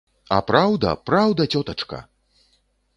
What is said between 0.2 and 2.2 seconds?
А праўда, праўда, цётачка!